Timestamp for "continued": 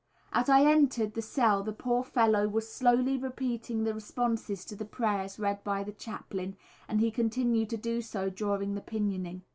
7.11-7.69